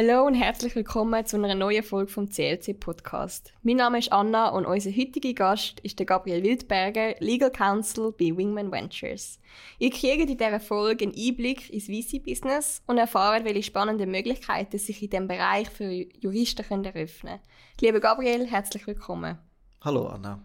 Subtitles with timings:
[0.00, 3.52] Hallo und herzlich willkommen zu einer neuen Folge vom CLC Podcast.
[3.64, 8.26] Mein Name ist Anna und unser heutiger Gast ist der Gabriel Wildberger, Legal Counsel bei
[8.26, 9.40] Wingman Ventures.
[9.80, 15.02] Ihr kriegt in dieser Folge einen Einblick ins VC-Business und erfahrt, welche spannenden Möglichkeiten sich
[15.02, 17.42] in diesem Bereich für Juristen können eröffnen können.
[17.80, 19.36] Lieber Gabriel, herzlich willkommen.
[19.80, 20.40] Hallo Anna.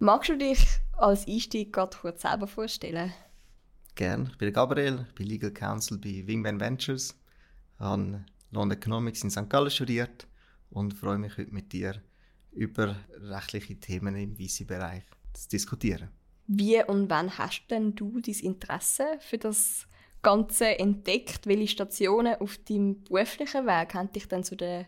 [0.00, 3.12] Magst du dich als Einstieg gerade kurz selber vorstellen?
[3.94, 4.30] Gerne.
[4.32, 7.14] Ich bin Gabriel, bin Legal Counsel bei Wingman Ventures,
[7.78, 9.48] habe London Economics in St.
[9.48, 10.26] Gallen studiert
[10.70, 12.02] und freue mich heute mit dir
[12.52, 16.08] über rechtliche Themen im VC-Bereich zu diskutieren.
[16.46, 19.86] Wie und wann hast denn du dein Interesse für das
[20.20, 21.46] Ganze entdeckt?
[21.46, 24.86] Welche Stationen auf deinem beruflichen Weg haben dich dann zu der,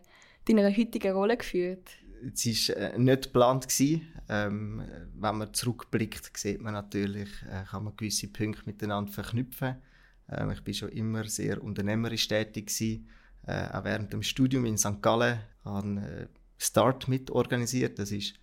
[0.48, 1.88] deiner heutigen Rolle geführt?
[2.34, 3.68] Es war äh, nicht geplant.
[4.28, 4.82] Ähm,
[5.14, 9.76] wenn man zurückblickt, sieht man natürlich, äh, kann man gewisse Punkte miteinander verknüpfen.
[10.28, 13.08] Ähm, ich war schon immer sehr unternehmerisch tätig gewesen
[13.46, 15.02] äh, auch während dem Studium in St.
[15.02, 17.98] Gallen an äh, Start mitorganisiert.
[17.98, 18.34] Das ist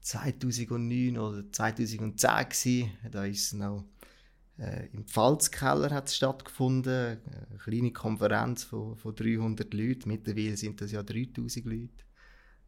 [0.00, 2.90] 2009 oder 2010 gewesen.
[3.10, 3.84] Da ist noch
[4.58, 7.18] äh, im Pfalzkeller hat stattgefunden.
[7.24, 10.08] Eine kleine Konferenz von, von 300 Leuten.
[10.08, 12.04] Mittlerweile sind das ja 3000 Leute.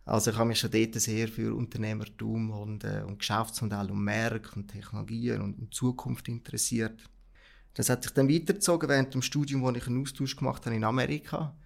[0.05, 4.57] Also ich habe mich schon dort sehr für Unternehmertum und, äh, und Geschäftsmodell und Märkte
[4.57, 7.03] und Technologien und, und Zukunft interessiert.
[7.75, 10.85] Das hat sich dann weitergezogen während dem Studium, wo ich einen Austausch gemacht habe in
[10.85, 11.57] Amerika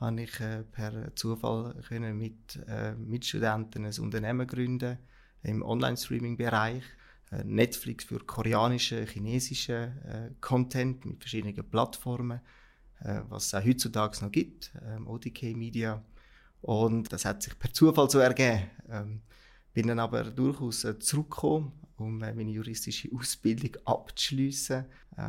[0.00, 4.98] habe ich äh, per Zufall können mit äh, Mitstudenten ein Unternehmen gründen
[5.42, 6.82] im Online-Streaming-Bereich.
[7.30, 12.40] Äh, Netflix für koreanische, chinesische äh, Content mit verschiedenen Plattformen,
[13.00, 16.02] äh, was es auch heutzutage noch gibt, ähm, ODK Media.
[16.60, 18.70] Und das hat sich per Zufall so ergeben.
[18.88, 19.22] Ähm,
[19.72, 24.84] bin dann aber durchaus äh, zurückgekommen, um meine juristische Ausbildung abzuschließen.
[25.16, 25.20] Äh,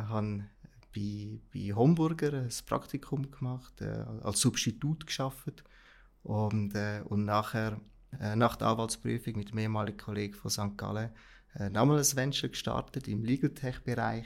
[0.96, 5.64] bei, bei Homburger ein Praktikum gemacht, äh, als Substitut geschafft
[6.24, 7.80] und, äh, und nachher
[8.20, 10.78] äh, nach der Anwaltsprüfung mit dem ehemaligen Kollegen von St.
[10.78, 11.10] Gallen
[11.56, 14.26] äh, nochmal ein Venture gestartet im Legal Tech Bereich.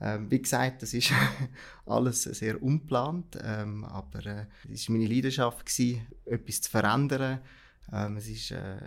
[0.00, 1.12] Ähm, wie gesagt, das ist
[1.86, 7.40] alles sehr unplant, ähm, aber äh, es war meine Leidenschaft, gewesen, etwas zu verändern.
[7.92, 8.78] Ähm, es ist äh,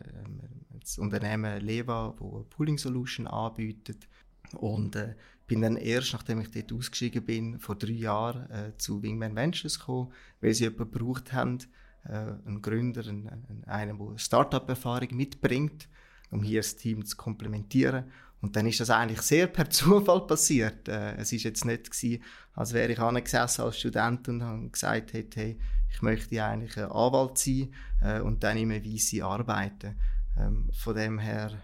[0.80, 4.08] das Unternehmen Leva, das eine Pooling Solution anbietet.
[4.54, 5.16] Und äh,
[5.48, 9.80] bin dann erst, nachdem ich dort ausgestiegen bin, vor drei Jahren äh, zu Wingman Ventures
[9.80, 10.12] gekommen,
[10.42, 11.60] weil sie jemanden gebraucht haben,
[12.06, 12.14] äh,
[12.46, 15.88] einen Gründer, einen, einen der Startup-Erfahrung mitbringt,
[16.32, 18.06] um hier das Team zu komplementieren.
[18.42, 20.88] Und dann ist das eigentlich sehr per Zufall passiert.
[20.88, 22.24] Äh, es ist jetzt nicht gewesen,
[22.54, 27.38] als wäre ich angesessen als Student und gesagt, hey, hey, ich möchte eigentlich ein Anwalt
[27.38, 29.96] sein äh, und dann im VC arbeiten.
[30.38, 31.58] Ähm, von dem her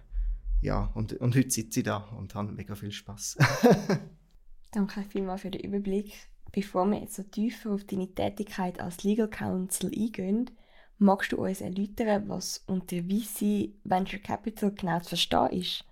[0.61, 3.38] ja, und, und heute sitze ich da und habe mega viel Spaß.
[4.72, 6.13] Danke vielmals für den Überblick.
[6.51, 10.51] Bevor wir jetzt so tiefer auf deine Tätigkeit als Legal Counsel eingehen,
[10.97, 15.85] magst du uns erläutern, was unter VC Venture Capital genau zu verstehen ist?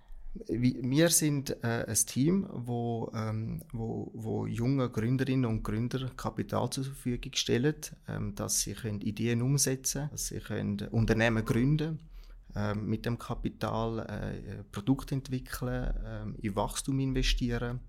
[0.46, 6.84] Wir sind äh, ein Team, wo, ähm, wo, wo junge Gründerinnen und Gründer Kapital zur
[6.84, 7.74] Verfügung stellen,
[8.06, 12.09] ähm, dass sie können Ideen umsetzen können, dass sie können Unternehmen gründen können
[12.56, 17.80] ähm, mit dem Kapital äh, Produkte entwickeln, äh, in Wachstum investieren.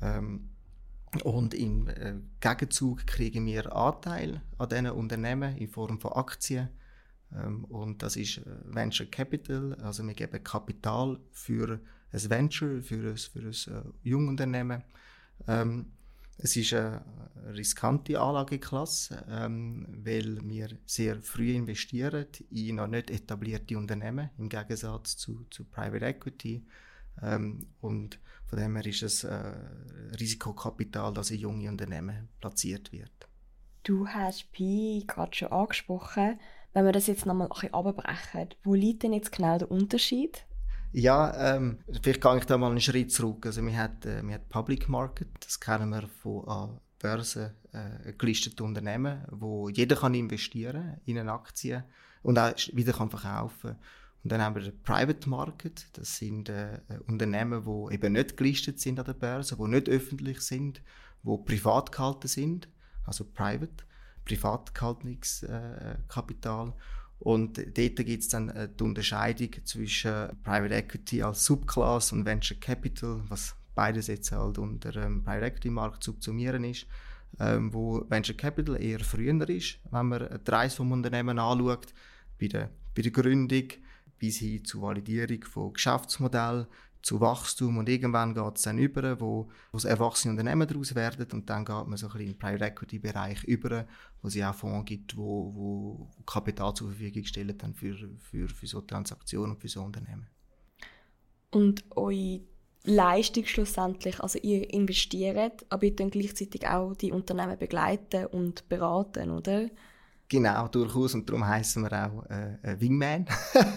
[0.00, 0.50] Ähm,
[1.24, 6.68] und im äh, Gegenzug kriegen wir Anteil an diesen Unternehmen in Form von Aktien.
[7.34, 11.80] Ähm, und das ist äh, Venture Capital, also wir geben Kapital für
[12.12, 14.82] ein Venture, für ein, für ein äh, Jungunternehmen.
[15.46, 15.86] Ähm,
[16.42, 17.04] es ist eine
[17.52, 25.16] riskante Anlageklasse, ähm, weil wir sehr früh investieren in noch nicht etablierte Unternehmen, im Gegensatz
[25.16, 26.64] zu, zu Private Equity.
[27.22, 29.52] Ähm, und von dem her ist es äh,
[30.18, 33.28] Risikokapital, das in junge Unternehmen platziert wird.
[33.82, 36.38] Du hast Pi gerade schon angesprochen.
[36.72, 40.44] Wenn wir das jetzt nochmal ein bisschen abbrechen, wo liegt denn jetzt genau der Unterschied
[40.92, 43.46] ja, ähm, vielleicht gehe ich da mal einen Schritt zurück.
[43.46, 49.24] Also wir haben, äh, Public Market, das kennen wir von an Börsen äh, gelisteten Unternehmen,
[49.30, 51.84] wo jeder kann investieren in eine Aktie
[52.22, 53.76] und auch wieder kann verkaufen.
[54.22, 58.78] Und dann haben wir den Private Market, das sind äh, Unternehmen, die eben nicht gelistet
[58.78, 60.82] sind an der Börse, die nicht öffentlich sind,
[61.22, 62.68] die privat gehalten sind,
[63.06, 63.84] also private,
[64.26, 66.74] privat gehaltenes äh, Kapital.
[67.20, 72.56] Und dort gibt es dann äh, die Unterscheidung zwischen Private Equity als Subclass und Venture
[72.58, 76.86] Capital, was beides jetzt halt unter dem ähm, Private Equity Markt subsumieren ist,
[77.38, 81.92] ähm, wo Venture Capital eher früher ist, wenn man die Reise vom Unternehmen anschaut,
[82.40, 83.68] bei der, bei der Gründung
[84.18, 86.66] bis hin zur Validierung von Geschäftsmodellen,
[87.02, 91.26] zu Wachstum und irgendwann geht es dann über, wo, wo es erwachsene Unternehmen daraus werden
[91.32, 93.86] und dann geht man so ein bisschen in den Private Equity Bereich über,
[94.22, 98.66] wo es auch Fonds gibt, wo, wo Kapital zur Verfügung stellen dann für, für, für
[98.66, 100.28] so Transaktionen und für so Unternehmen.
[101.50, 102.40] Und eure
[102.84, 109.30] Leistung schlussendlich, also ihr investiert, aber ihr dann gleichzeitig auch die Unternehmen begleiten und beraten,
[109.30, 109.68] oder?
[110.30, 111.14] Genau, durchaus.
[111.14, 113.26] Und darum heißen wir auch äh, Wingman.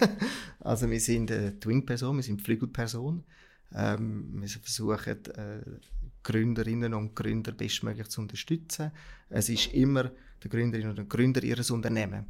[0.60, 3.24] also wir sind äh, die Wing-Person, wir sind die Flügelperson.
[3.74, 5.60] Ähm, wir versuchen, äh,
[6.22, 8.92] Gründerinnen und Gründer bestmöglich zu unterstützen.
[9.28, 10.12] Es ist immer
[10.44, 12.26] der Gründerin oder der Gründer ihres Unternehmens.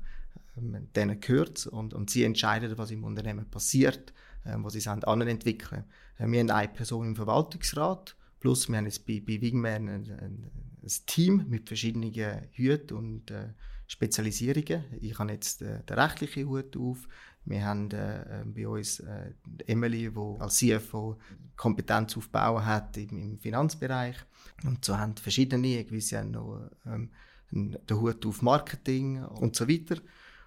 [0.57, 5.85] Ähm, denen gehört und, und sie entscheiden, was im Unternehmen passiert, äh, was sie entwickeln.
[6.19, 10.11] Äh, wir haben eine Person im Verwaltungsrat, plus wir haben jetzt bei, bei Wingman ein,
[10.11, 10.51] ein,
[10.83, 12.11] ein Team mit verschiedenen
[12.53, 13.49] Hüten und äh,
[13.87, 14.85] Spezialisierungen.
[15.01, 17.07] Ich habe jetzt äh, den rechtlichen Hut auf.
[17.45, 19.33] Wir haben äh, äh bei uns äh,
[19.67, 21.19] Emily, die als CFO
[21.57, 24.17] Kompetenz aufbauen hat im, im, Finanzbereich.
[24.65, 27.11] Und so haben verschiedene, gewisse haben noch ähm,
[27.51, 29.97] den Hut auf Marketing und so weiter.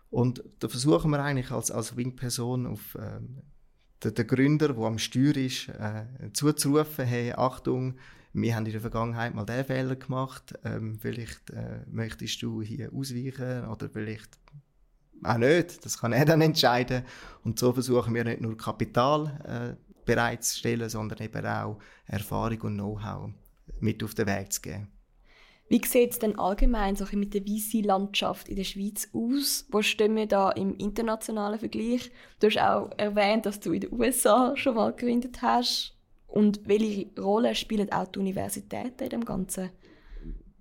[0.09, 3.43] Und da versuchen wir eigentlich als, als Wing-Person auf ähm,
[4.03, 7.95] den, den, Gründer, der am Steuer ist, äh, zuzurufen, hey, Achtung,
[8.41, 12.93] wir haben in der Vergangenheit mal den Fehler gemacht, ähm, vielleicht äh, möchtest du hier
[12.93, 14.37] ausweichen oder vielleicht
[15.23, 17.03] auch nicht, das kann er dann entscheiden.
[17.43, 23.31] Und so versuchen wir nicht nur Kapital äh, bereitzustellen, sondern eben auch Erfahrung und Know-how
[23.79, 24.91] mit auf den Weg zu geben.
[25.69, 29.65] Wie sieht es denn allgemein so mit der VC-Landschaft in der Schweiz aus?
[29.69, 32.09] Wo stehen wir da im internationalen Vergleich?
[32.39, 35.96] Du hast auch erwähnt, dass du in den USA schon mal gegründet hast.
[36.27, 39.69] Und welche Rolle spielen auch die Universitäten in dem Ganzen?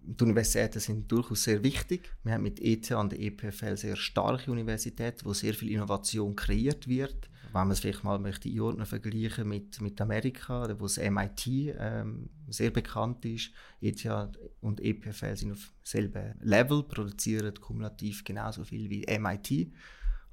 [0.08, 2.12] Die Universitäten sind durchaus sehr wichtig.
[2.22, 6.86] Wir haben mit ETH und der EPFL sehr starke Universitäten, wo sehr viel Innovation kreiert
[6.86, 7.28] wird.
[7.46, 12.28] Wenn man es vielleicht mal möchte einordnen, vergleichen mit, mit Amerika, wo das MIT ähm,
[12.48, 13.50] sehr bekannt ist.
[13.80, 14.06] ETH
[14.60, 19.72] und EPFL sind auf selben Level, produzieren kumulativ genauso viel wie MIT.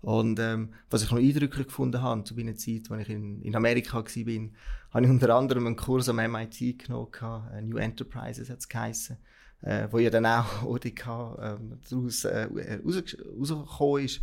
[0.04, 3.56] Und ähm, was ich noch eindrücklich gefunden habe, zu einer Zeit, als ich in, in
[3.56, 7.08] Amerika war, habe ich unter anderem einen Kurs am MIT genommen,
[7.54, 9.16] äh, New Enterprises hat es geheissen,
[9.62, 11.08] äh, wo ja dann auch ODK
[11.42, 12.50] ähm, daraus äh,
[12.86, 14.22] raus, rausgekommen ist.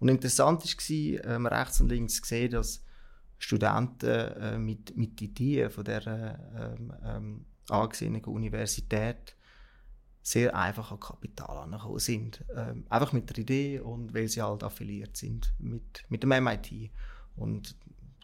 [0.00, 2.84] Und interessant war, ähm, rechts und links zu sehen, dass
[3.38, 9.36] Studenten äh, mit, mit Ideen von dieser ähm, ähm, angesehenen Universität
[10.22, 12.44] sehr einfach an Kapital angekommen sind.
[12.54, 16.90] Ähm, einfach mit der Idee und weil sie halt affiliiert sind mit, mit dem MIT.
[17.36, 17.76] Und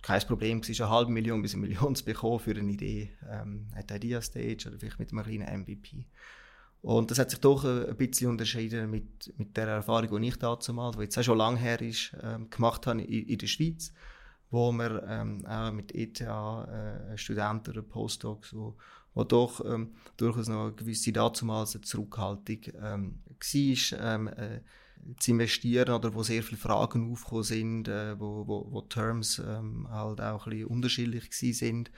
[0.03, 3.11] kein Problem, es ist eine halbe Million bis eine Million zu bekommen für eine Idee.
[3.29, 6.07] Ähm, hat Idea Stage oder vielleicht mit einem kleinen MVP.
[6.83, 10.97] Und das hat sich doch ein bisschen unterschieden mit, mit der Erfahrung, die ich damals,
[10.97, 13.93] die jetzt auch schon lange her ist, ähm, gemacht habe in, in der Schweiz,
[14.51, 18.77] wo wir ähm, auch mit ETH-Studenten äh, oder Postdocs, wo,
[19.17, 24.61] wo doch ähm, durchaus noch eine gewisse dazumals eine Zurückhaltung ähm, war, ähm, äh,
[25.19, 29.89] zu investieren oder wo sehr viele Fragen aufgekommen sind, äh, wo, wo, wo Terms ähm,
[29.91, 31.91] halt auch ein bisschen unterschiedlich sind,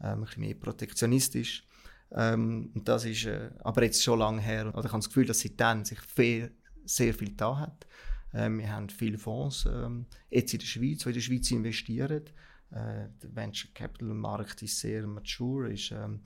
[0.00, 1.64] ähm, ein bisschen mehr protektionistisch.
[2.10, 4.66] Ähm, und das ist äh, aber jetzt schon lange her.
[4.74, 6.50] Oder ich habe das Gefühl, dass seitdem sich viel,
[6.84, 7.86] sehr viel da hat.
[8.34, 12.24] Ähm, wir haben viele Fonds ähm, jetzt in der Schweiz, die in der Schweiz investieren.
[12.72, 16.22] Äh, der Venture Capital Markt ist sehr mature, ist ähm,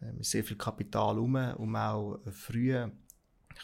[0.00, 2.74] äh, sehr viel Kapital um, um auch früh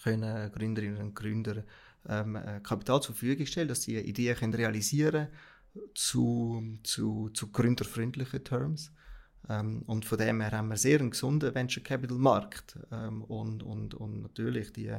[0.02, 1.64] können Gründerinnen und Gründer
[2.08, 5.28] ähm, äh, Kapital zur Verfügung stellen, dass sie Ideen können realisieren
[5.94, 8.92] zu, zu, zu gründerfreundlichen Terms.
[9.48, 12.78] Ähm, und von dem her haben wir sehr einen gesunden Venture Capital Markt.
[12.90, 14.92] Ähm, und, und, und natürlich die,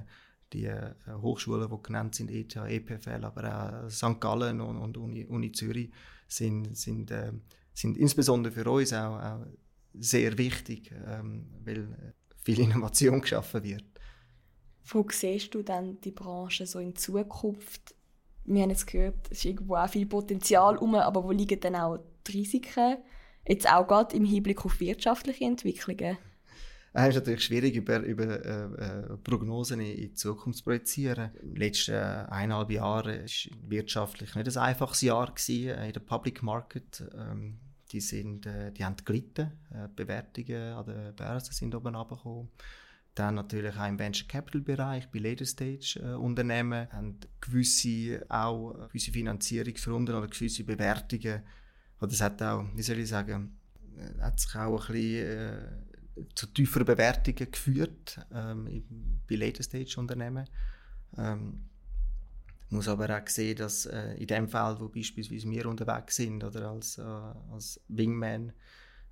[0.54, 4.20] die äh, Hochschulen, die genannt sind, ETH, EPFL, aber auch St.
[4.20, 5.92] Gallen und, und Uni, Uni Zürich,
[6.28, 7.34] sind, sind, äh,
[7.74, 9.46] sind insbesondere für uns auch, auch
[10.00, 11.88] sehr wichtig, ähm, weil
[12.44, 13.84] viel Innovation geschaffen wird.
[14.86, 17.94] Wo siehst du dann die Branche so in Zukunft?
[18.46, 21.76] Wir haben jetzt gehört, es ist irgendwo auch viel Potenzial um, aber wo liegen dann
[21.76, 22.98] auch die Risiken?
[23.46, 26.18] Jetzt auch gerade im Hinblick auf wirtschaftliche Entwicklungen.
[26.94, 31.32] Es ist natürlich schwierig, über, über äh, äh Prognosen in die Zukunft zu projizieren.
[31.42, 36.42] In den letzten eineinhalb Jahren war wirtschaftlich nicht ein einfaches Jahr gewesen, in der Public
[36.42, 37.04] Market.
[37.16, 37.60] Ähm,
[37.92, 39.52] die, sind, äh, die haben gelitten.
[39.72, 42.50] Äh, Bewertungen an der Börse sind oben runtergekommen.
[43.16, 48.88] Dann natürlich auch im Venture Capital Bereich, bei Later Stage äh, Unternehmen, haben gewisse, auch
[48.90, 51.42] gewisse Finanzierungsrunden oder gewisse Bewertungen,
[52.00, 53.58] oder das hat auch, wie soll ich sagen,
[53.98, 59.96] äh, hat sich auch ein bisschen äh, zu tieferen Bewertungen geführt ähm, bei Later Stage
[59.98, 60.48] Unternehmen.
[61.18, 61.64] Ähm,
[62.70, 66.70] muss aber auch sehen, dass äh, in dem Fall, wo beispielsweise wir unterwegs sind oder
[66.70, 68.54] als, äh, als Wingman,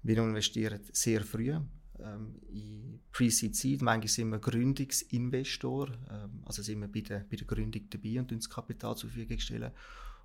[0.04, 3.82] wir investieren sehr früh ähm, in Pre-Seed Seed.
[3.82, 8.32] Manchmal sind wir Gründungsinvestor, ähm, also sind wir bei der, bei der Gründung dabei und
[8.32, 9.72] uns Kapital zur Verfügung stellen.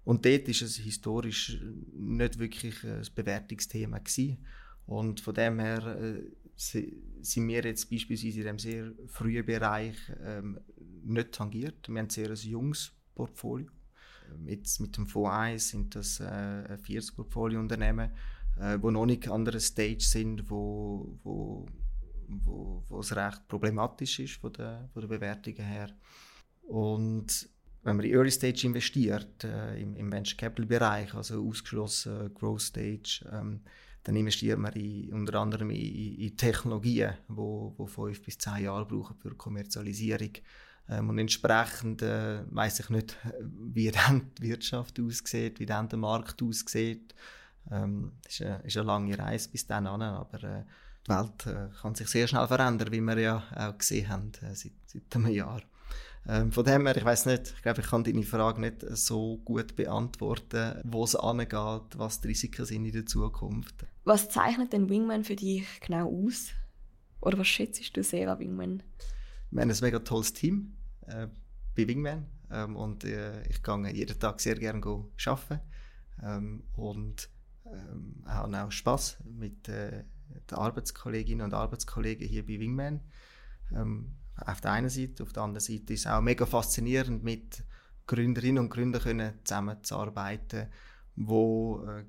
[0.04, 1.58] Und dort ist es historisch
[1.92, 4.38] nicht wirklich ein Bewertungsthema gewesen.
[4.86, 6.22] Und von dem her äh,
[6.56, 10.58] sind wir jetzt beispielsweise in diesem sehr frühen Bereich ähm,
[11.04, 11.88] nicht tangiert.
[11.88, 13.70] Wir haben ein sehr junges Portfolio.
[14.46, 18.10] Jetzt mit dem Fonds 1 sind das äh, 40 Portfoliounternehmen,
[18.60, 21.66] äh, die noch nicht an einer Stage sind, wo, wo,
[22.28, 25.90] wo, wo es recht problematisch ist von der, von der Bewertungen her.
[26.62, 27.48] Und
[27.82, 32.62] wenn man in Early Stage investiert, äh, im, im Venture Capital Bereich, also ausgeschlossen Growth
[32.62, 33.62] Stage, ähm,
[34.02, 38.64] dann investiert man in, unter anderem in, in Technologien, die wo, wo fünf bis zehn
[38.64, 40.32] Jahre brauchen für Kommerzialisierung.
[40.90, 45.98] Ähm, und entsprechend äh, weiß ich nicht, wie dann die Wirtschaft aussieht, wie dann der
[45.98, 47.14] Markt aussieht.
[47.70, 50.64] Ähm, ist, eine, ist eine lange Reise bis dann an, aber äh,
[51.06, 54.54] die Welt äh, kann sich sehr schnell verändern, wie wir ja auch gesehen haben äh,
[54.54, 55.62] seit, seit einem Jahr.
[56.28, 59.38] Ähm, von dem her, ich weiß nicht, ich glaube, ich kann deine Frage nicht so
[59.44, 63.86] gut beantworten, wo es angeht, was die Risiken sind in der Zukunft.
[64.04, 66.48] Was zeichnet denn Wingman für dich genau aus?
[67.20, 68.82] Oder was schätzt du sehr an Wingman?
[69.50, 70.74] Wir haben ein mega tolles Team
[71.10, 71.28] äh,
[71.76, 75.60] bei Wingman ähm, und äh, ich gehe jeden Tag sehr gerne arbeiten
[76.22, 77.28] ähm, und
[77.66, 80.04] ähm, habe auch Spaß mit äh,
[80.50, 83.00] den Arbeitskolleginnen und Arbeitskollegen hier bei Wingman.
[83.72, 85.22] Ähm, auf der einen Seite.
[85.22, 87.62] Auf der anderen Seite ist es auch mega faszinierend, mit
[88.06, 90.68] Gründerinnen und Gründern können zusammenzuarbeiten,
[91.16, 92.04] wo äh,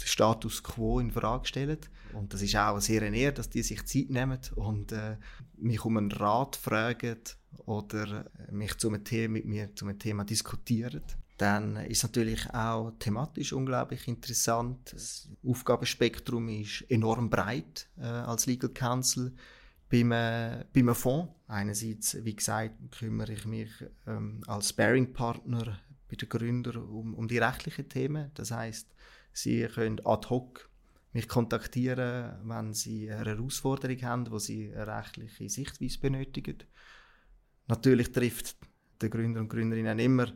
[0.00, 1.78] den Status quo in Frage stellen.
[2.12, 5.16] Und das ist auch sehr näher, dass die sich Zeit nehmen und äh,
[5.56, 7.18] mich um einen Rat fragen
[7.66, 11.02] oder mich zu einem Thema, mit mir zu einem Thema diskutieren.
[11.36, 14.92] Dann ist es natürlich auch thematisch unglaublich interessant.
[14.92, 19.32] Das Aufgabenspektrum ist enorm breit äh, als Legal Counsel
[19.90, 21.32] beim, äh, beim Fonds.
[21.48, 23.70] Einerseits, wie gesagt, kümmere ich mich
[24.06, 25.78] ähm, als Sparing-Partner
[26.08, 28.30] bei den Gründern um, um die rechtlichen Themen.
[28.34, 28.86] Das heißt,
[29.32, 30.68] sie können ad hoc
[31.12, 36.58] mich kontaktieren, wenn sie eine Herausforderung haben, wo sie eine rechtliche Sichtweise benötigen.
[37.66, 38.56] Natürlich trifft
[39.00, 40.26] der Gründer und Gründerinnen immer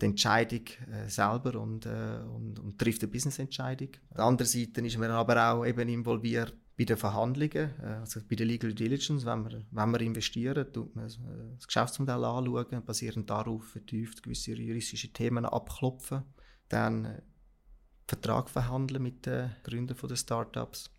[0.00, 3.88] die Entscheidung äh, selber und, äh, und, und, trifft eine Business-Entscheidung.
[4.10, 8.20] Auf der anderen Seite ist man aber auch eben involviert bei den Verhandlungen, äh, also
[8.28, 13.30] bei der Legal Diligence, wenn wir, wenn wir investieren, tut man das Geschäftsmodell anschauen, basierend
[13.30, 16.24] darauf vertieft gewisse juristische Themen abklopfen,
[16.68, 17.22] dann
[18.06, 20.90] Vertrag verhandeln mit den Gründern der Startups.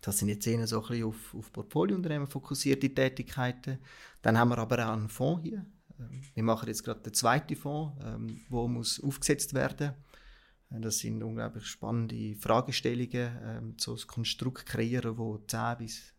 [0.00, 3.78] Das sind jetzt eher so ein bisschen auf, auf Portfoliounternehmen fokussierte Tätigkeiten.
[4.22, 5.64] Dann haben wir aber auch einen Fonds hier.
[5.98, 9.94] Ähm, wir machen jetzt gerade den zweiten Fonds, ähm, muss aufgesetzt werden
[10.74, 16.14] muss das sind unglaublich spannende Fragestellungen, ähm, so ein Konstrukt kreieren, das 10 bis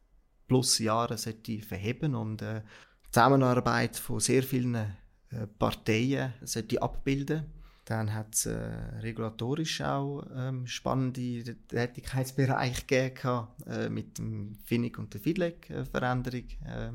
[0.48, 2.62] plus Jahre sollte verheben und äh,
[3.10, 7.46] Zusammenarbeit von sehr vielen äh, Parteien sollte abbilden.
[7.85, 8.53] Dann hat es äh,
[9.01, 16.91] regulatorisch auch ähm, spannende Tätigkeitsbereiche gegeben, äh, mit dem FINIC und der FIDLEC-Veränderung äh,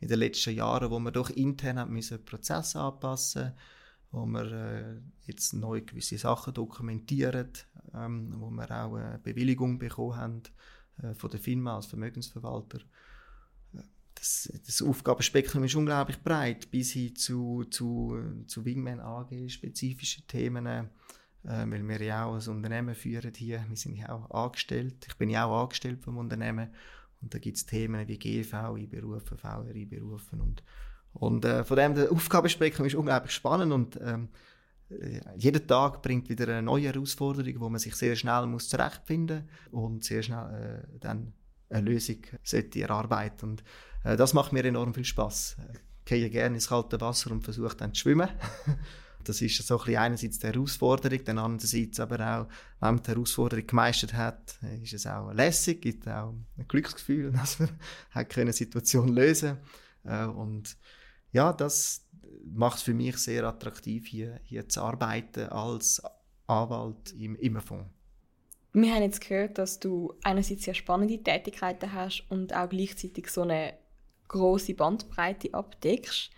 [0.00, 3.52] in den letzten Jahren, wo wir doch intern müssen Prozesse anpassen
[4.10, 7.50] wo wir äh, jetzt neu gewisse Sachen dokumentieren,
[7.94, 10.42] ähm, wo wir auch eine Bewilligung bekommen haben
[11.02, 12.80] äh, von der FINMA als Vermögensverwalter.
[14.18, 20.66] Das, das Aufgabenspektrum ist unglaublich breit, bis hin zu, zu, zu Wingman AG, spezifischen Themen,
[20.66, 20.84] äh,
[21.44, 23.64] weil wir ja auch ein Unternehmen führen hier.
[23.68, 25.06] Wir sind ja auch angestellt.
[25.06, 26.70] Ich bin ja auch angestellt vom Unternehmen.
[27.20, 30.62] Und da gibt es Themen wie GV, Einberufen, VR, Einberufen und
[31.14, 34.28] und äh, von dem, der Aufgabenspektrum ist unglaublich spannend und ähm,
[34.90, 39.48] äh, jeder Tag bringt wieder eine neue Herausforderung, wo man sich sehr schnell muss zurechtfinden
[39.70, 41.32] und sehr schnell äh, dann
[41.70, 43.50] eine Lösung sollte erarbeiten.
[43.50, 43.64] Und
[44.04, 45.56] äh, das macht mir enorm viel Spaß.
[45.72, 48.28] Ich gehe gerne ins kalte Wasser und versuche dann zu schwimmen.
[49.24, 52.48] das ist so ein einerseits die Herausforderung, dann andererseits aber auch,
[52.80, 57.58] wenn man die Herausforderung gemeistert hat, ist es auch lässig, gibt auch ein Glücksgefühl, dass
[57.58, 57.68] man
[58.14, 59.58] eine Situation lösen
[60.04, 60.76] äh, und
[61.32, 62.06] ja, das
[62.44, 66.02] macht es für mich sehr attraktiv, hier, hier zu arbeiten als
[66.46, 67.90] Anwalt im Immerfonds.
[68.72, 73.42] Wir haben jetzt gehört, dass du einerseits sehr spannende Tätigkeiten hast und auch gleichzeitig so
[73.42, 73.74] eine
[74.28, 76.30] große Bandbreite abdeckst.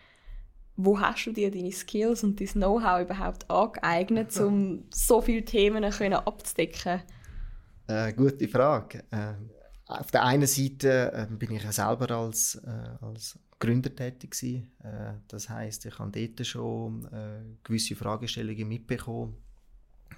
[0.77, 5.85] Wo hast du dir deine Skills und dein Know-how überhaupt angeeignet, um so viele Themen
[5.85, 7.03] abzudecken?
[7.87, 9.05] Äh, gute Frage.
[9.11, 9.35] Äh,
[9.87, 14.73] auf der einen Seite äh, bin ich ja selber als, äh, als Gründer tätig gewesen.
[14.83, 19.37] Äh, das heißt, ich habe dort schon äh, gewisse Fragestellungen mitbekommen.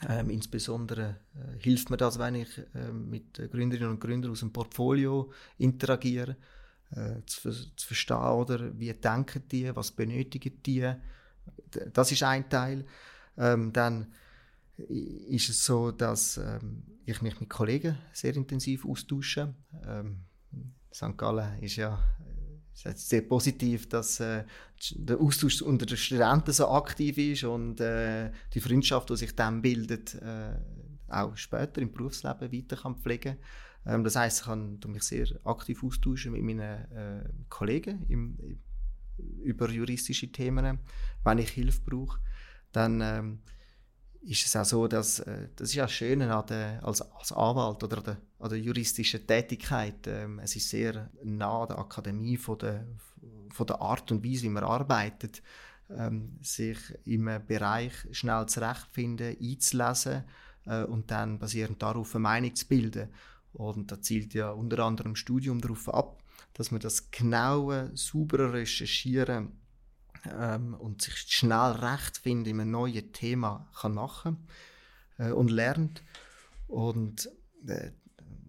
[0.09, 4.53] Ähm, insbesondere äh, hilft mir das, wenn ich äh, mit Gründerinnen und Gründern aus dem
[4.53, 6.37] Portfolio interagiere,
[6.91, 10.93] äh, zu, zu, verstehen, oder wie denken die, was benötigen die.
[11.93, 12.85] Das ist ein Teil.
[13.37, 14.13] Ähm, dann
[14.77, 19.55] ist es so, dass ähm, ich mich mit Kollegen sehr intensiv austausche.
[19.87, 20.21] Ähm,
[20.93, 21.17] St.
[21.17, 21.99] Gallen ist ja
[22.75, 24.45] sehr positiv, dass äh,
[24.95, 29.63] der Austausch unter den Studenten so aktiv ist und äh, die Freundschaft, die sich dann
[29.63, 30.55] bildet, äh,
[31.09, 33.37] auch später im Berufsleben weiter kann pflegen
[33.87, 38.39] ähm, Das heißt, ich kann mich sehr aktiv austauschen mit meinen äh, Kollegen im,
[39.43, 40.79] über juristische Themen,
[41.25, 42.19] wenn ich Hilfe brauche.
[42.73, 43.39] Dann ähm,
[44.25, 47.83] ist es auch so, dass äh, das ist ja schön an der, als, als Anwalt
[47.83, 50.07] oder an der, an der juristischen Tätigkeit.
[50.07, 52.87] Ähm, es ist sehr nah an der Akademie von der,
[53.51, 55.43] von der Art und Weise, wie man arbeitet,
[55.91, 60.25] ähm, sich im Bereich schnell zurechtfinden, einzulesen
[60.67, 63.09] äh, und dann basierend darauf eine Meinung zu bilden.
[63.53, 66.23] Und da zielt ja unter anderem Studium darauf ab,
[66.55, 69.53] dass man das genaue, saubere Recherchieren
[70.31, 74.37] ähm, und sich schnell recht finden in einem neuen Thema kann machen
[75.19, 76.03] äh, und lernt.
[76.69, 77.29] Und
[77.67, 77.91] äh,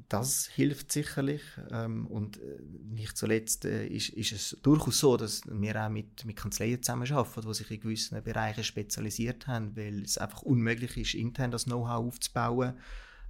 [0.09, 1.41] das hilft sicherlich.
[1.71, 2.59] Ähm, und äh,
[2.91, 7.41] nicht zuletzt äh, ist, ist, es durchaus so, dass wir auch mit, mit Kanzleien zusammenarbeiten,
[7.41, 12.05] die sich in gewissen Bereichen spezialisiert haben, weil es einfach unmöglich ist, intern das Know-how
[12.05, 12.73] aufzubauen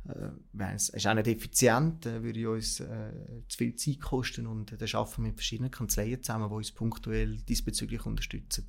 [0.08, 3.12] äh, es ist auch nicht effizient, äh, würde uns äh,
[3.48, 6.72] zu viel Zeit kosten und äh, dann arbeiten wir mit verschiedenen Kanzleien zusammen, die uns
[6.72, 8.68] punktuell diesbezüglich unterstützen.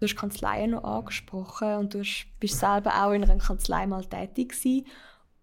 [0.00, 2.02] Du hast Kanzleien noch angesprochen und du
[2.40, 4.86] bist selber auch in einer Kanzlei mal tätig gewesen.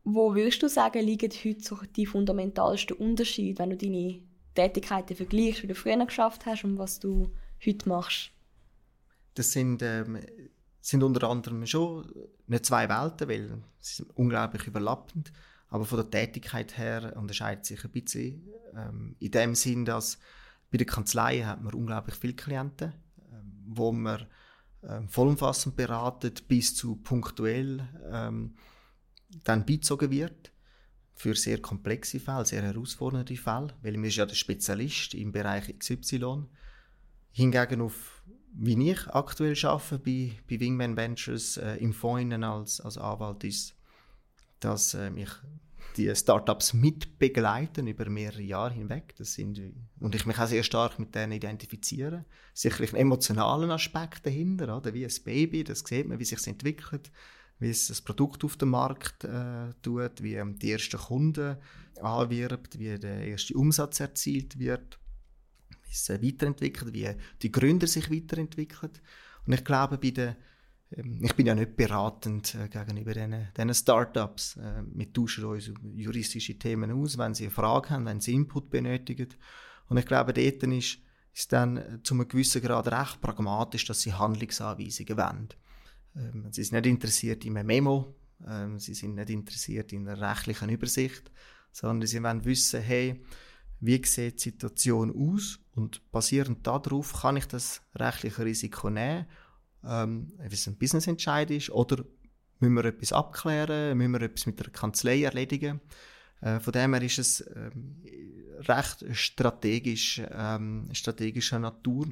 [0.04, 4.20] Wo würdest du sagen, liegen heute so die fundamentalsten Unterschiede, wenn du deine
[4.56, 7.32] Tätigkeiten vergleichst, wie du früher geschafft hast und was du
[7.66, 8.32] heute machst?
[9.36, 10.20] Das sind ähm,
[10.82, 12.12] sind unter anderem schon
[12.48, 15.32] nicht zwei Welten, weil sie sind unglaublich überlappend.
[15.70, 18.44] Aber von der Tätigkeit her unterscheidet sich ein bisschen.
[18.76, 20.20] Ähm, in dem Sinn, dass
[20.70, 22.94] bei der Kanzlei hat man unglaublich viele Klienten,
[23.32, 24.26] ähm, wo man
[24.84, 28.56] ähm, vollumfassend beratet bis zu punktuell ähm,
[29.44, 30.52] dann beizogen wird
[31.14, 35.78] für sehr komplexe Fälle, sehr herausfordernde Fälle, weil man ist ja der Spezialist im Bereich
[35.78, 36.46] XY.
[37.32, 38.21] Hingegen auf
[38.54, 43.76] wie ich aktuell arbeite bei, bei Wingman Ventures äh, im Fonds als, als Anwalt ist,
[44.60, 45.30] dass äh, mich
[45.98, 49.14] die Startups mitbegleiten über mehrere Jahre hinweg.
[49.18, 49.62] Das sind,
[50.00, 52.26] und ich mich auch sehr stark mit denen identifiziere.
[52.54, 54.94] Sicherlich einen emotionalen Aspekt dahinter, oder?
[54.94, 57.12] wie ein Baby, das sieht man, wie sich entwickelt,
[57.60, 61.58] wie es das Produkt auf dem Markt äh, tut, wie ähm, die ersten Kunden
[62.02, 65.01] anwirbt, wie der erste Umsatz erzielt wird
[65.92, 67.10] es weiterentwickelt, wie
[67.42, 68.92] die Gründer sich weiterentwickeln.
[69.46, 70.36] Und ich glaube, bei den,
[70.92, 74.58] ähm, ich bin ja nicht beratend äh, gegenüber diesen, diesen Startups.
[74.58, 78.70] Äh, wir tauschen uns juristische Themen aus, wenn sie eine Frage haben, wenn sie Input
[78.70, 79.30] benötigen.
[79.88, 81.00] Und ich glaube, dort ist,
[81.34, 85.50] ist dann äh, zu einem gewissen Grad recht pragmatisch, dass sie Handlungsanweisungen wollen.
[86.16, 88.16] Ähm, sie sind nicht interessiert in einem Memo,
[88.48, 91.32] ähm, sie sind nicht interessiert in einer rechtlichen Übersicht,
[91.72, 93.22] sondern sie wollen wissen, hey,
[93.82, 99.26] wie sieht die Situation aus und basierend darauf kann ich das rechtliche Risiko nehmen,
[99.84, 102.06] ähm, es ein Businessentscheid ist oder
[102.60, 105.82] müssen wir etwas abklären, müssen wir etwas mit der Kanzlei erledigen.
[106.42, 108.04] Äh, von dem her ist es ähm,
[108.60, 112.08] recht strategisch, ähm, strategischer Natur.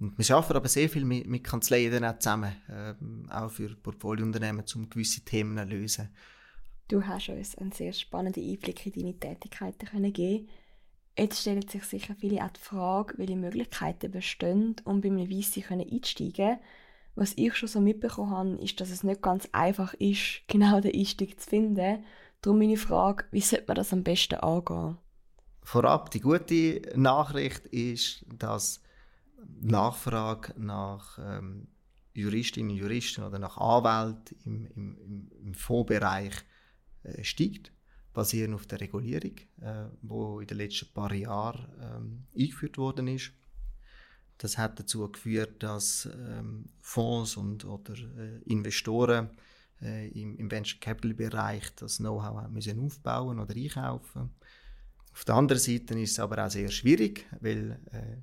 [0.00, 3.74] Und wir arbeiten aber sehr viel mit, mit Kanzleien dann auch zusammen, ähm, auch für
[3.76, 6.08] Portfoliounternehmen, um gewisse Themen zu lösen.
[6.88, 10.48] Du hast uns einen sehr spannenden Einblick in deine Tätigkeiten können geben
[11.16, 15.70] Jetzt stellen sich sicher viele auch die Frage, welche Möglichkeiten bestehen, um bei einem VC
[15.70, 16.58] einsteigen
[17.14, 20.94] Was ich schon so mitbekommen habe, ist, dass es nicht ganz einfach ist, genau den
[20.94, 22.04] Einstieg zu finden.
[22.40, 24.98] Darum meine Frage, wie sollte man das am besten angehen?
[25.62, 28.82] Vorab, die gute Nachricht ist, dass
[29.38, 31.68] die Nachfrage nach ähm,
[32.12, 36.34] Juristinnen und Juristen oder nach Anwälten im, im, im Fondsbereich
[37.04, 37.73] äh, steigt
[38.14, 43.32] basierend auf der Regulierung, äh, wo in den letzten paar Jahren ähm, eingeführt worden ist.
[44.38, 49.30] Das hat dazu geführt, dass ähm, Fonds und oder äh, Investoren
[49.82, 54.30] äh, im, im Venture Capital Bereich das Know-how müssen aufbauen oder einkaufen.
[55.12, 58.16] Auf der anderen Seite ist es aber auch sehr schwierig, weil äh,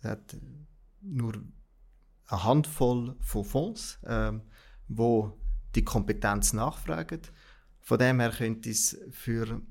[0.00, 0.36] es hat
[1.00, 1.34] nur
[2.26, 4.32] eine Handvoll von Fonds, äh,
[4.88, 5.32] wo
[5.74, 7.22] die Kompetenz nachfragen
[7.88, 9.62] von dem her könnte es für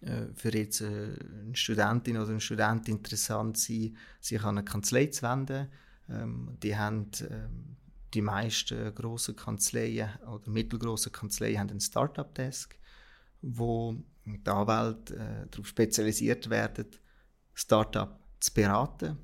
[0.00, 5.08] äh, für jetzt äh, eine Studentin oder ein Student interessant sein, sich an eine Kanzlei
[5.08, 5.68] zu wenden.
[6.08, 7.76] Ähm, die haben ähm,
[8.14, 12.74] die meisten grossen Kanzleien oder mittelgroßen Kanzleien haben einen Startup-Desk,
[13.42, 16.86] wo die Anwälte äh, darauf spezialisiert werden,
[17.52, 19.18] Startup zu beraten.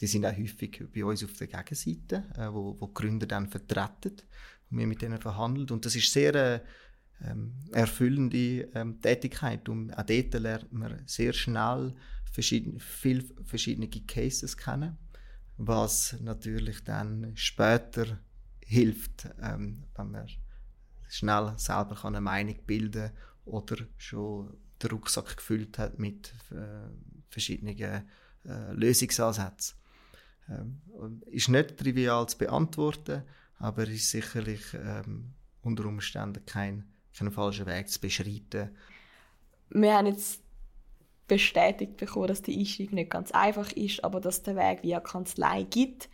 [0.00, 3.48] Die sind auch häufig bei uns auf der Gegenseite, äh, wo, wo die Gründer dann
[3.48, 4.22] vertreten
[4.70, 5.68] und wir mit denen verhandeln.
[5.70, 6.60] Und das ist sehr äh,
[7.72, 9.68] erfüllende ähm, Tätigkeit.
[9.68, 11.94] Und auch dort lernt man sehr schnell
[12.30, 14.96] verschiedene, viele verschiedene Cases kennen,
[15.56, 18.18] was natürlich dann später
[18.64, 20.28] hilft, ähm, wenn man
[21.08, 23.12] schnell selber eine Meinung bilden kann
[23.44, 26.88] oder schon den Rucksack gefüllt hat mit äh,
[27.30, 28.02] verschiedenen äh,
[28.72, 29.76] Lösungsansätzen.
[30.48, 30.80] Ähm,
[31.26, 33.22] ist nicht trivial zu beantworten,
[33.58, 36.84] aber ist sicherlich ähm, unter Umständen kein
[37.18, 38.70] keinen falschen Weg zu beschreiten.
[39.70, 40.42] Wir haben jetzt
[41.26, 45.64] bestätigt bekommen, dass der Einstieg nicht ganz einfach ist, aber dass der Weg via Kanzlei
[45.64, 46.08] gibt.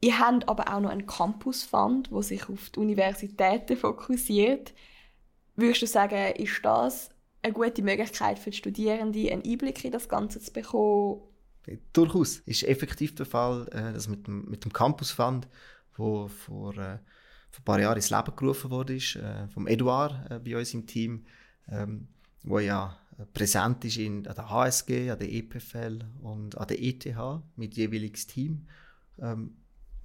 [0.00, 4.72] Ihr habt aber auch noch einen Campus Fund, wo sich auf die Universitäten fokussiert.
[5.54, 7.10] Würdest du sagen, ist das
[7.42, 11.20] eine gute Möglichkeit für die Studierenden, einen Einblick in das Ganze zu bekommen?
[11.92, 12.38] Durchaus.
[12.38, 15.46] Ist effektiv der Fall, äh, dass mit dem, mit dem Campus Fund,
[15.96, 16.98] wo vor äh,
[17.52, 20.86] vor ein paar Jahren ins Leben gerufen wurde, äh, vom Eduard äh, bei uns im
[20.86, 21.26] Team,
[21.68, 22.08] ähm,
[22.42, 22.98] wo ja
[23.34, 27.06] präsent ist in, an der HSG, an der EPFL und an der ETH
[27.56, 28.66] mit jeweiliges Team,
[29.20, 29.56] ähm,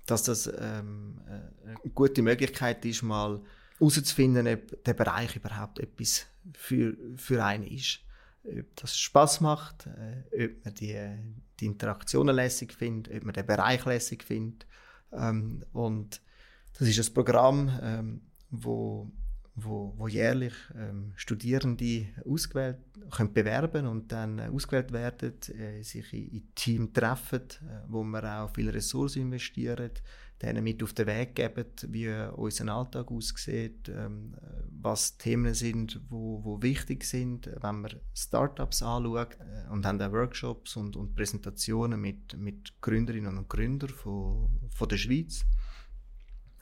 [0.05, 3.41] dass das ähm, äh, eine gute Möglichkeit ist, mal
[3.79, 7.99] herauszufinden, ob der Bereich überhaupt etwas für, für einen ist.
[8.43, 9.87] Ob das Spaß macht,
[10.31, 10.97] äh, ob man die,
[11.59, 14.65] die Interaktionen lässig findet, ob man den Bereich lässig findet.
[15.13, 16.21] Ähm, und
[16.79, 19.11] das ist ein Programm, ähm, wo,
[19.55, 22.77] wo, wo jährlich ähm, Studierende ausgewählt
[23.11, 28.03] können bewerben und dann äh, ausgewählt werden, äh, sich in, in Team treffen, äh, wo
[28.03, 29.91] wir auch viele Ressourcen investieren,
[30.39, 34.35] denen mit auf den Weg geben, wie unser Alltag aussieht, ähm,
[34.69, 40.11] was Themen sind, wo, wo wichtig sind, wenn man Startups anschaut äh, und haben auch
[40.11, 45.43] Workshops und, und Präsentationen mit, mit Gründerinnen und Gründern von, von der Schweiz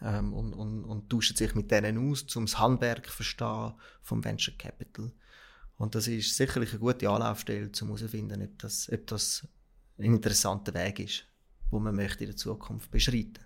[0.06, 4.54] ähm, und, und, und tauschen sich mit denen aus, um das Handwerk verstehen vom Venture
[4.58, 5.12] Capital.
[5.78, 9.48] Und das ist sicherlich eine gute Anlaufstelle, um herauszufinden, ob das, ob das
[9.98, 11.26] ein interessanter Weg ist,
[11.72, 13.40] wo man möchte in der Zukunft beschreiten.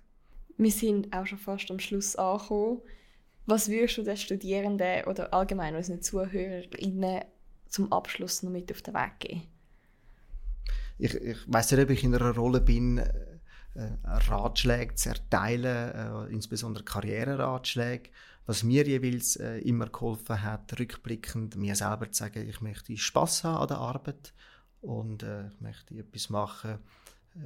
[0.58, 2.82] Wir sind auch schon fast am Schluss angekommen.
[3.46, 7.24] Was würdest du den Studierenden oder allgemein unseren ZuhörerInnen
[7.68, 9.42] zum Abschluss noch mit auf den Weg geben?
[10.98, 13.02] Ich, ich weiß nicht, ob ich in einer Rolle bin,
[14.04, 18.10] Ratschläge zu erteilen, äh, insbesondere Karriereratschläge.
[18.46, 23.44] Was mir jeweils äh, immer geholfen hat, rückblickend mir selber zu sagen, ich möchte Spaß
[23.44, 24.34] haben an der Arbeit
[24.82, 26.80] und äh, ich möchte etwas machen,
[27.36, 27.40] äh,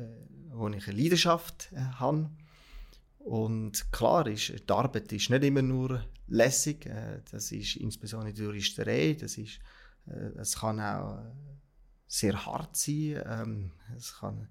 [0.50, 2.30] wo ich eine Leidenschaft äh, habe.
[3.19, 6.86] Und klar ist, die Arbeit ist nicht immer nur lässig.
[6.86, 9.17] Äh, das ist insbesondere die Juristerei.
[9.19, 9.60] Das ist,
[10.08, 11.19] äh, es kann auch
[12.08, 13.22] sehr hart sein.
[13.26, 14.48] Ähm, es kann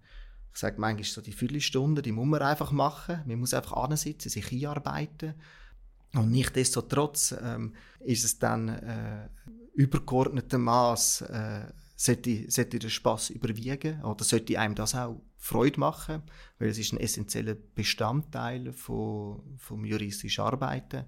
[0.53, 3.23] ich sage manchmal so die Viertelstunde, die muss man einfach machen.
[3.27, 5.35] Man muss einfach ansitzen, sich einarbeiten.
[6.15, 9.29] Und nichtsdestotrotz ähm, ist es dann äh,
[9.73, 11.65] übergeordnetem Maß, äh,
[11.97, 16.23] sollte, sollte der Spaß überwiegen oder sollte einem das auch Freude machen,
[16.59, 21.07] weil es ist ein essentieller Bestandteil von, vom juristischen Arbeiten.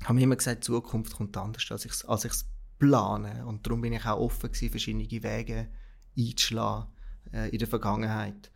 [0.00, 2.46] Ich habe immer gesagt, die Zukunft kommt anders, als ich es als
[2.78, 3.44] plane.
[3.46, 5.68] Und darum bin ich auch offen gewesen, verschiedene Wege
[6.16, 6.88] einzuschlagen
[7.32, 8.50] äh, in der Vergangenheit.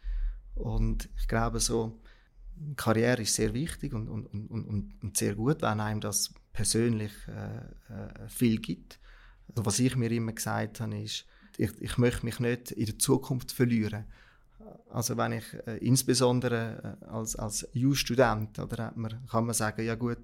[0.54, 2.00] Und ich glaube, so,
[2.76, 7.56] Karriere ist sehr wichtig und, und, und, und sehr gut, wenn einem das persönlich äh,
[7.92, 8.98] äh, viel gibt.
[9.48, 12.98] Also was ich mir immer gesagt habe, ist, ich, ich möchte mich nicht in der
[12.98, 14.04] Zukunft verlieren.
[14.90, 19.94] Also wenn ich äh, insbesondere äh, als, als Jus-Student, oder man, kann man sagen, ja
[19.94, 20.18] gut,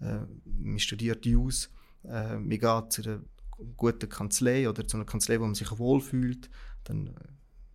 [0.00, 1.70] äh, man studiert Jus,
[2.04, 3.20] äh, man geht zu einer
[3.76, 6.50] guten Kanzlei oder zu einer Kanzlei, wo man sich wohlfühlt,
[6.84, 7.14] dann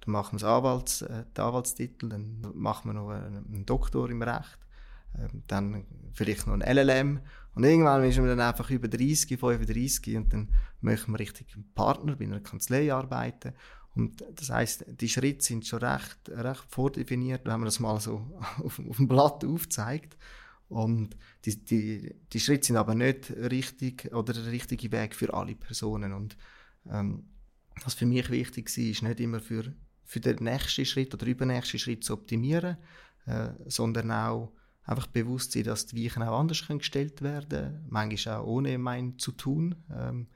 [0.01, 4.59] dann machen wir Anwalts, äh, den Anwaltstitel, dann machen wir noch einen, Doktor im Recht,
[5.13, 7.19] äh, dann vielleicht noch einen LLM
[7.55, 10.49] und irgendwann ist man dann einfach über 30, 35 und dann
[10.81, 13.53] möchten wir richtig einen Partner bei einer Kanzlei arbeiten
[13.93, 18.39] und das heißt, die Schritte sind schon recht, recht vordefiniert, wenn man das mal so
[18.63, 20.17] auf, auf dem Blatt aufzeigt.
[20.69, 25.55] Und die, die, die Schritte sind aber nicht richtig oder der richtige Weg für alle
[25.55, 26.13] Personen.
[26.13, 26.37] Und
[26.89, 27.25] ähm,
[27.83, 29.73] was für mich wichtig war, ist nicht immer für
[30.12, 32.76] für den nächsten Schritt oder übernächsten Schritt zu optimieren,
[33.28, 34.52] äh, sondern auch
[34.84, 39.17] einfach bewusst sein, dass die Weichen auch anders können gestellt werden, manchmal auch ohne mein
[39.17, 39.76] zu tun.
[39.89, 40.28] Ähm,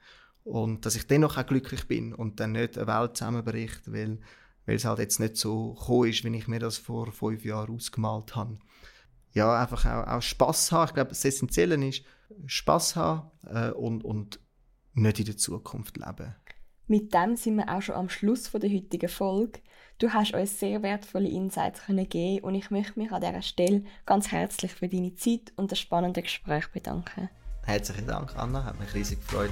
[0.44, 4.18] und dass ich dennoch auch glücklich bin und dann nicht eine Welt zusammenbricht, weil,
[4.64, 7.74] weil es halt jetzt nicht so gekommen ist, wie ich mir das vor fünf Jahren
[7.74, 8.58] ausgemalt habe.
[9.34, 10.86] Ja, einfach auch, auch Spass haben.
[10.88, 12.02] Ich glaube, das Essentielle ist
[12.46, 14.40] Spass haben äh, und, und
[14.94, 16.34] nicht in der Zukunft leben.
[16.86, 19.60] Mit dem sind wir auch schon am Schluss von der heutigen Folge.
[19.98, 23.82] Du hast uns sehr wertvolle Insights können geben und ich möchte mich an dieser Stelle
[24.04, 27.30] ganz herzlich für deine Zeit und das spannende Gespräch bedanken.
[27.64, 29.50] Herzlichen Dank, Anna, hat mich riesig gefreut.